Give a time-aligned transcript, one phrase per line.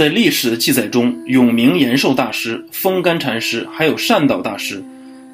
[0.00, 4.82] 在历史的记载中，永明延寿大师、风干禅师还有善导大师，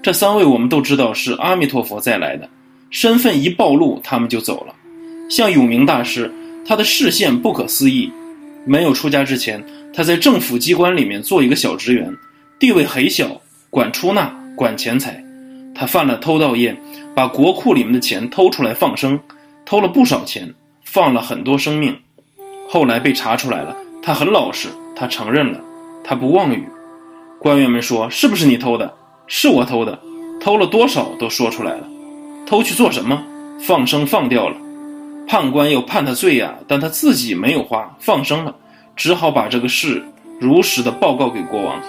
[0.02, 2.48] 这三位我们都知道是阿弥陀佛再来的，
[2.90, 4.74] 身份一暴露，他们就走了。
[5.30, 6.28] 像永明大师，
[6.66, 8.10] 他的视线不可思议。
[8.64, 12.12] 没有出家之前，他在政府机关里面做一个小职员，
[12.58, 13.40] 地位很小，
[13.70, 15.24] 管出纳，管钱财。
[15.76, 16.76] 他犯了偷盗业，
[17.14, 19.16] 把国库里面的钱偷出来放生，
[19.64, 20.52] 偷了不少钱，
[20.82, 21.96] 放了很多生命。
[22.68, 23.76] 后来被查出来了，
[24.06, 25.60] 他很老实，他承认了，
[26.04, 26.64] 他不妄语。
[27.40, 28.94] 官员们说：“是不是你偷的
[29.26, 29.98] ？”“是我偷的。
[30.40, 31.88] ”“偷了多少？”都说出来了。
[32.46, 33.20] 偷去做什么？
[33.58, 34.56] 放生放掉了。
[35.26, 38.54] 判官要判他罪呀，但他自己没有花，放生了，
[38.94, 40.04] 只好把这个事
[40.38, 41.82] 如实的报告给国王。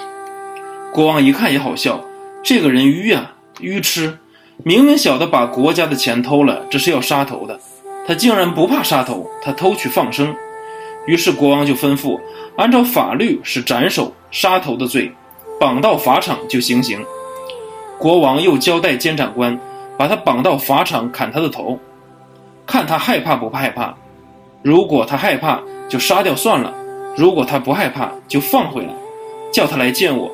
[0.91, 2.03] 国王一看也好笑，
[2.43, 4.17] 这个人愚啊，愚痴，
[4.63, 7.59] 明明晓得把国家的钱偷了，这是要杀头的，
[8.07, 10.35] 他竟然不怕杀头，他偷去放生。
[11.07, 12.19] 于是国王就吩咐，
[12.57, 15.11] 按照法律是斩首杀头的罪，
[15.59, 17.03] 绑到法场就行刑。
[17.97, 19.59] 国王又交代监斩官，
[19.97, 21.79] 把他绑到法场砍他的头。
[22.65, 23.95] 看他害怕不害怕，
[24.61, 26.71] 如果他害怕，就杀掉算了；
[27.15, 28.93] 如果他不害怕，就放回来，
[29.51, 30.29] 叫他来见我。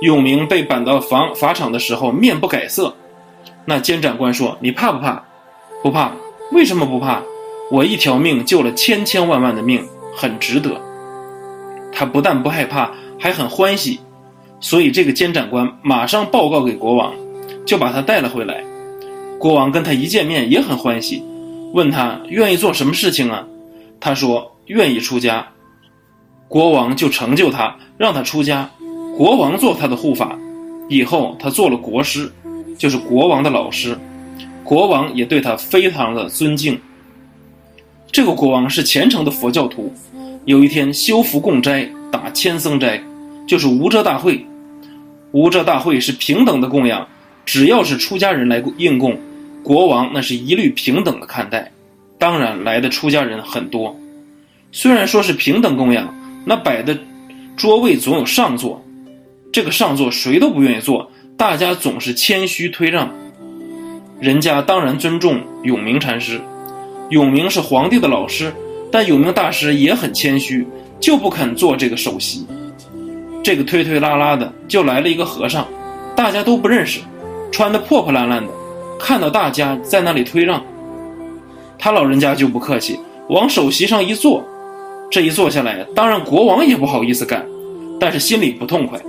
[0.00, 2.94] 永明被绑到法法场的时候，面不改色。
[3.66, 5.22] 那监斩官说：“你怕不怕？
[5.82, 6.12] 不怕。
[6.52, 7.20] 为什么不怕？
[7.70, 10.80] 我一条命救了千千万万的命，很值得。”
[11.92, 13.98] 他不但不害怕，还很欢喜。
[14.60, 17.12] 所以这个监斩官马上报告给国王，
[17.64, 18.62] 就把他带了回来。
[19.38, 21.22] 国王跟他一见面也很欢喜，
[21.72, 23.46] 问他愿意做什么事情啊？
[24.00, 25.46] 他说愿意出家。
[26.48, 28.70] 国王就成就他，让他出家。
[29.16, 30.38] 国王做他的护法，
[30.88, 32.30] 以后他做了国师，
[32.78, 33.98] 就是国王的老师。
[34.62, 36.78] 国王也对他非常的尊敬。
[38.16, 39.92] 这个国王是虔诚的佛教徒，
[40.46, 42.98] 有一天修福供斋，打千僧斋，
[43.46, 44.42] 就是无遮大会。
[45.32, 47.06] 无遮大会是平等的供养。
[47.44, 49.20] 只要是出家人来应供，
[49.62, 51.70] 国王那是一律平等的看待。
[52.18, 53.94] 当然来的出家人很多，
[54.72, 56.14] 虽然说是平等供养，
[56.46, 56.98] 那摆的
[57.54, 58.82] 桌位总有上座，
[59.52, 63.12] 这个上座谁都不愿意坐，大家总是谦虚推让。
[64.18, 66.40] 人家当然尊重永明禅师，
[67.10, 68.52] 永明是皇帝的老师，
[68.90, 70.66] 但永明大师也很谦虚，
[70.98, 72.46] 就不肯坐这个首席。
[73.44, 75.66] 这个推推拉拉的就来了一个和尚，
[76.16, 77.00] 大家都不认识。
[77.52, 78.52] 穿的破破烂烂的，
[78.98, 80.60] 看到大家在那里推让，
[81.78, 84.44] 他老人家就不客气，往首席上一坐，
[85.10, 87.46] 这一坐下来，当然国王也不好意思干，
[88.00, 89.00] 但是心里不痛快。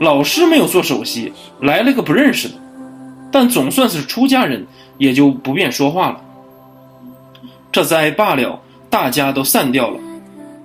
[0.00, 2.54] 老师没有做首席，来了个不认识的，
[3.30, 4.66] 但总算是出家人，
[4.98, 6.20] 也就不便说话了。
[7.72, 8.60] 这灾罢了，
[8.90, 9.98] 大家都散掉了。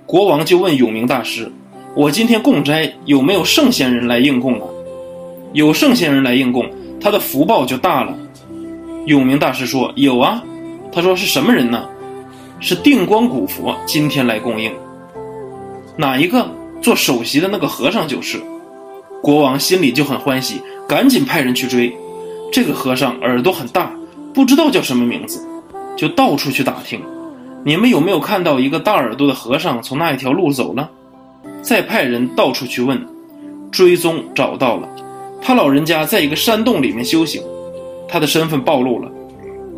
[0.04, 1.50] 国王就问永明大师
[1.96, 4.66] ：“我今天供斋有没有圣贤人来应供啊？”
[5.54, 6.68] 有圣贤人来应供。
[7.00, 8.14] 他的福报就大了。
[9.06, 10.42] 永明大师说：“有啊。”
[10.92, 11.88] 他说：“是什么人呢？
[12.60, 14.70] 是定光古佛今天来供应。
[15.96, 16.46] 哪一个
[16.82, 18.38] 做首席的那个和尚就是。”
[19.22, 21.90] 国王心里就很欢喜，赶紧派人去追。
[22.52, 23.90] 这个和尚耳朵很大，
[24.34, 25.44] 不知道叫什么名字，
[25.98, 27.02] 就到处去打听。
[27.64, 30.88] 你们有没有看到一个大耳朵的和尚从那一条路走了？
[31.60, 33.04] 再派人到处去问，
[33.72, 34.88] 追踪找到了。
[35.42, 37.42] 他老人家在一个山洞里面修行，
[38.08, 39.10] 他的身份暴露了，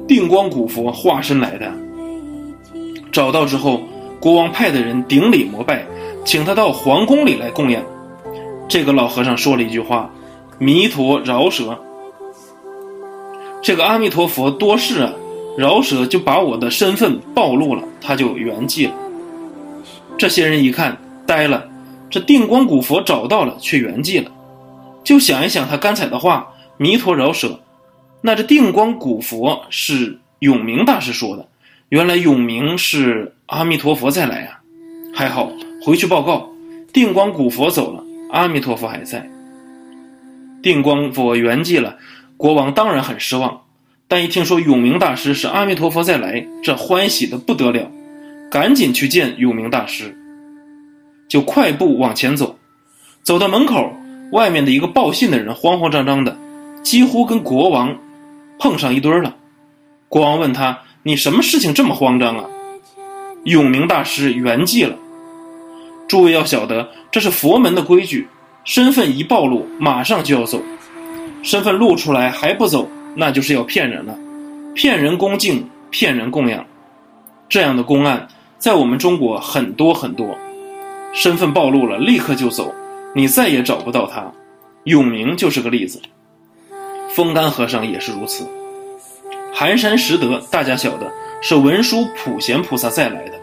[0.06, 1.72] 定光古佛化身来的。
[3.10, 3.80] 找到之后，
[4.20, 5.86] 国王派的人顶礼膜拜，
[6.24, 7.82] 请他到皇宫里来供养。
[8.68, 10.10] 这个老和尚说了一句话
[10.60, 11.76] ：“弥陀饶舌。”
[13.62, 15.12] 这个阿弥陀佛多事啊，
[15.56, 18.94] 饶舌就把我的身份暴露了，他就圆寂了。
[20.16, 20.96] 这些人一看
[21.26, 21.68] 呆了，
[22.08, 24.30] 这定光古佛找到了，却圆寂了。
[25.02, 27.58] 就想一想他刚才的话，弥陀饶舍，
[28.20, 31.46] 那这定光古佛是永明大师说的，
[31.88, 34.60] 原来永明是阿弥陀佛再来啊，
[35.14, 35.50] 还好
[35.82, 36.48] 回去报告，
[36.92, 39.28] 定光古佛走了，阿弥陀佛还在。
[40.62, 41.96] 定光佛圆寂了，
[42.36, 43.62] 国王当然很失望，
[44.10, 47.88] 但一听说永明大师是阿弥陀佛再来，这欢喜的不得了，
[48.50, 50.12] 赶紧去见永明大师，
[51.28, 52.58] 就快步往前走，
[53.22, 53.92] 走到门口。
[54.32, 56.36] 外面的一个报信的人慌慌张张的，
[56.82, 57.96] 几乎跟国王
[58.58, 59.36] 碰上一堆了。
[60.08, 62.44] 国王问他：“你什么事情这么慌张啊？”
[63.46, 64.96] 永明大师圆寂了。
[66.08, 68.26] 诸位要晓得，这是佛门的规矩，
[68.64, 70.60] 身份一暴露，马上就要走。
[71.44, 74.16] 身份露出来还不走，那就是要骗人了，
[74.74, 76.64] 骗人恭敬，骗人供养。
[77.48, 78.28] 这样的公案
[78.58, 80.36] 在我们中国很多很多。
[81.12, 82.72] 身份暴露了，立刻就走，
[83.14, 84.32] 你再也找不到他。
[84.84, 86.00] 永明就是个例子，
[87.10, 88.46] 风干和尚也是如此。
[89.52, 93.34] 寒山拾得，大家晓得是文殊普贤菩萨再来的，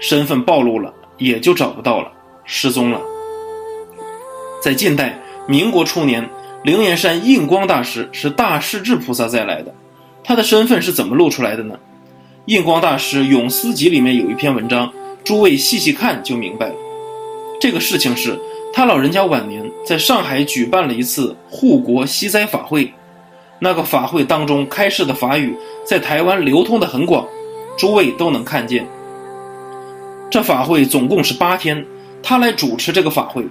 [0.00, 2.10] 身份暴露了，也就找不到了，
[2.44, 3.00] 失踪了。
[4.60, 5.16] 在近代，
[5.46, 6.28] 民国初年，
[6.64, 9.72] 灵岩山印光大师是大势至菩萨再来的，
[10.24, 11.78] 他的身份是怎么露出来的呢？
[12.46, 16.74] 印光大师《永思集》里面有一篇文章，诸位细细看就明白了。
[17.60, 18.38] 这个事情是
[18.72, 22.92] 他老人家晚年在上海举办了一次护国息灾法会，
[23.60, 27.26] 那个法会当中开示的法语在台湾流通的很广，
[27.76, 28.86] 诸位都能看见。
[30.28, 31.86] 这法会总共是八天，
[32.22, 33.46] 他来主持这个法会。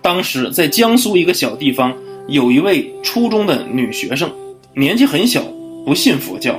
[0.00, 1.94] 当时在江苏一个小地方，
[2.28, 4.30] 有一位初中的女学生，
[4.74, 5.42] 年纪很小，
[5.84, 6.58] 不信佛教。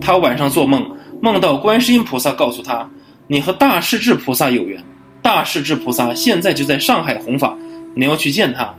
[0.00, 0.90] 他晚上做梦，
[1.20, 2.88] 梦到观世音菩萨告诉他
[3.26, 4.82] ：“你和大势至菩萨有缘，
[5.20, 7.56] 大势至菩萨现在就在上海弘法，
[7.94, 8.74] 你要去见他。”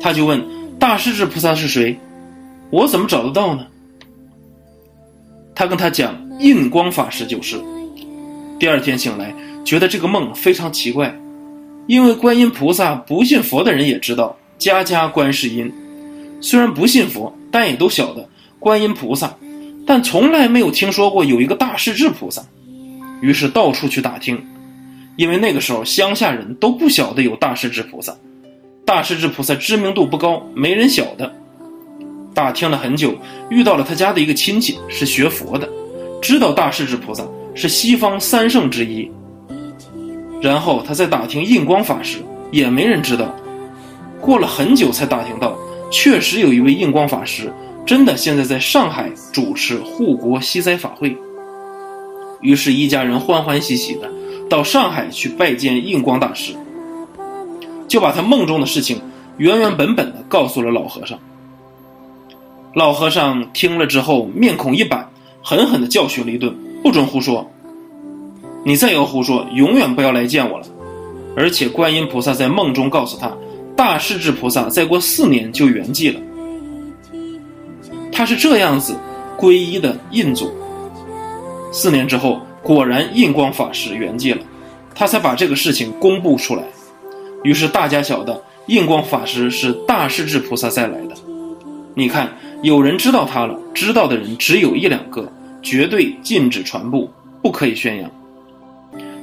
[0.00, 0.42] 他就问
[0.80, 1.98] ：“大势至菩萨是谁？
[2.70, 3.66] 我怎么找得到呢？”
[5.54, 7.60] 他跟他讲：“印光法师就是。”
[8.58, 9.34] 第二天醒来，
[9.64, 11.14] 觉得这个梦非常奇怪，
[11.86, 15.72] 因为观音菩萨不信佛的人也知道，家家观世音，
[16.42, 18.28] 虽然不信佛，但也都晓得
[18.58, 19.34] 观音菩萨。
[19.86, 22.44] 但从来没有听说过有一个大势至菩萨，
[23.22, 24.38] 于是到处去打听，
[25.16, 28.14] 因为那个时候乡下人都不晓得有大势至菩萨，
[28.84, 31.34] 大势至菩萨知名度不高，没人晓得。
[32.34, 33.16] 打听了很久，
[33.48, 35.66] 遇到了他家的一个亲戚，是学佛的，
[36.20, 39.10] 知道大势至菩萨是西方三圣之一。
[40.42, 42.18] 然后他再打听印光法师，
[42.52, 43.34] 也没人知道。
[44.20, 45.56] 过了很久才打听到，
[45.90, 47.52] 确实有一位印光法师。
[47.86, 51.16] 真的现在在上海主持护国息灾法会，
[52.40, 54.08] 于是，一家人欢欢喜喜的
[54.48, 56.54] 到上海去拜见印光大师，
[57.88, 59.00] 就把他梦中的事情
[59.38, 61.18] 原原本本的告诉了老和尚。
[62.74, 65.08] 老和尚听了之后，面孔一板，
[65.42, 67.50] 狠狠的教训了一顿：“不准胡说！
[68.62, 70.66] 你再要胡说，永远不要来见我了。”
[71.34, 73.32] 而且，观音菩萨在梦中告诉他，
[73.80, 76.20] 大势至菩萨再过四年就圆寂了。
[78.12, 78.94] 他是这样子
[79.38, 80.52] 皈依的印祖。
[81.72, 84.42] 四年之后，果然印光法师圆寂了，
[84.94, 86.62] 他才把这个事情公布出来。
[87.42, 91.14] 于是大家晓得印光法师是大势至菩萨再来的。
[91.94, 92.30] 你看，
[92.60, 95.26] 有人知道他了，知道的人只有一两个，
[95.62, 97.10] 绝对禁止传播，
[97.40, 98.10] 不可以宣扬。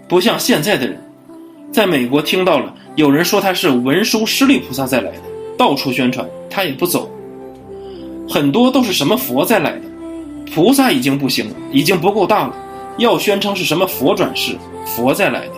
[0.08, 1.00] 不像现在的人，
[1.72, 5.22] 在美国听到了有人说他是文殊师利菩萨再来的，
[5.58, 7.12] 到处宣传，他也不走。
[8.28, 9.82] 很多都是什么佛再来的，
[10.54, 12.56] 菩萨已经不行了，已经不够大了，
[12.98, 14.56] 要宣称是什么佛转世，
[14.86, 15.54] 佛再来的，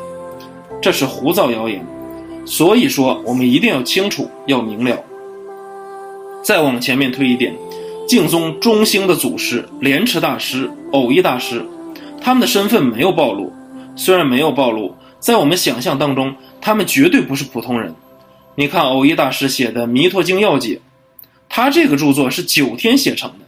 [0.82, 1.86] 这是胡造谣言。
[2.46, 4.98] 所以说，我们一定要清楚，要明了。
[6.44, 7.56] 再往前面推一点，
[8.08, 11.64] 净宗中兴的祖师莲池大师、偶一大师，
[12.20, 13.54] 他们的身份没有暴露。
[13.96, 17.94] 虽然没有暴露，在我们想象当中，他们绝对不是普通人。
[18.56, 20.76] 你看，偶一大师写的《弥陀经要解》。
[21.48, 23.46] 他这个著作是九天写成的，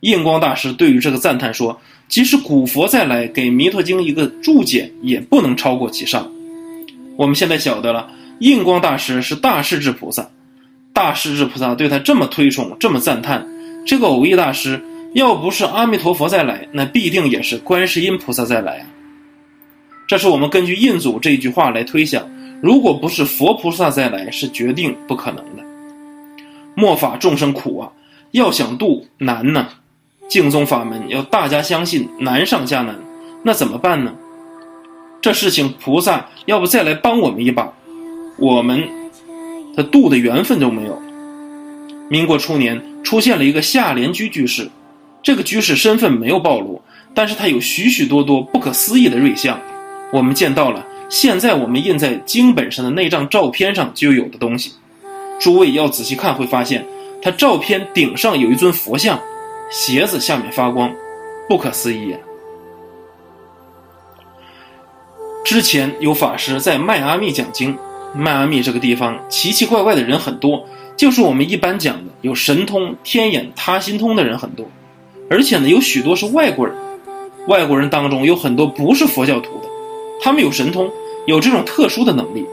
[0.00, 6.30] 印光大师对于这个赞叹说：“即使古佛再来给《弥陀经》一个注解，也不能超过其上。”
[7.16, 8.08] 我们现在晓得了，
[8.40, 10.30] 印光大师是大势至菩萨，
[10.92, 13.46] 大势至菩萨对他这么推崇，这么赞叹。
[13.86, 14.82] 这个偶一大师
[15.14, 18.86] 要不是阿弥陀佛再来，那必定也是观世音菩萨再来。
[20.06, 22.28] 这是我们根据印祖这一句话来推想，
[22.62, 25.64] 如果不是佛菩萨再来，是决定不可能的。
[26.74, 27.90] 末法众生苦啊，
[28.32, 29.68] 要想度难呢。
[30.28, 32.94] 净宗法门要大家相信，难上加难，
[33.42, 34.12] 那怎么办呢？
[35.20, 37.72] 这事情菩萨要不再来帮我们一把，
[38.36, 38.82] 我们
[39.74, 41.00] 的度的缘分都没有。
[42.08, 44.68] 民国初年出现了一个夏莲居居士，
[45.22, 46.80] 这个居士身份没有暴露，
[47.14, 49.58] 但是他有许许多多不可思议的瑞相，
[50.12, 50.84] 我们见到了。
[51.08, 54.72] 现在我们印在经本上的那张照片上就有的东西。
[55.38, 56.84] 诸位要仔细看，会发现
[57.22, 59.20] 他照片顶上有一尊佛像，
[59.70, 60.92] 鞋子下面发光，
[61.48, 62.14] 不可思议。
[65.44, 67.78] 之前有法师在迈阿密讲经，
[68.12, 74.66] 迈阿密这个地方奇奇怪怪的人很多，就是我们一般讲的有神通、天眼、他心通的人很多，
[75.30, 76.74] 而且呢有许多是外国人，
[77.46, 79.65] 外国人当中有很多不是佛教徒的，
[80.20, 80.90] 他们有神通，
[81.26, 82.46] 有这种特殊的能力。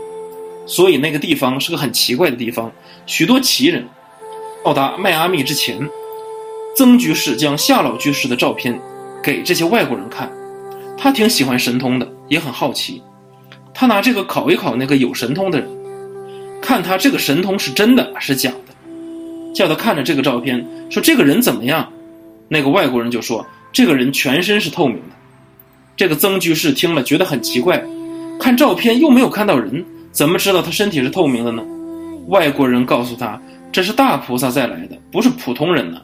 [0.65, 2.71] 所以那个地方是个很奇怪的地方，
[3.05, 3.85] 许多奇人。
[4.63, 5.77] 到达迈阿密之前，
[6.77, 8.79] 曾居士将夏老居士的照片
[9.21, 10.31] 给这些外国人看，
[10.97, 13.03] 他挺喜欢神通的，也很好奇。
[13.73, 15.69] 他拿这个考一考那个有神通的人，
[16.61, 19.53] 看他这个神通是真的是假的。
[19.53, 21.91] 叫他看着这个照片，说这个人怎么样？
[22.47, 25.15] 那个外国人就说这个人全身是透明的。
[25.95, 27.83] 这个曾居士听了觉得很奇怪，
[28.39, 31.63] 看照片又没有看到人，怎么知道他身体是透明的呢？
[32.27, 36.01] 外国人告诉他这是大菩萨再来的，不是普通人呢。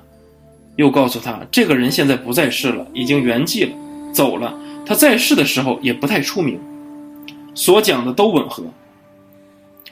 [0.76, 3.74] 又告诉他这个人现在不在世了，已经圆寂了，
[4.14, 4.58] 走了。
[4.86, 6.60] 他在世的时候也不太出名，
[7.54, 8.64] 所讲的都吻合。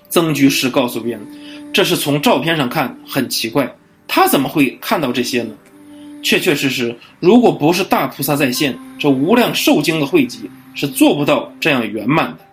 [0.09, 1.21] 曾居士告诉别人。
[1.73, 3.69] 这是从照片上看很奇怪，
[4.07, 5.49] 他怎么会看到这些呢？
[6.21, 12.46] 确确实实，如果不是大菩萨在线，这无量寿经的汇集是做不到这样圆满的。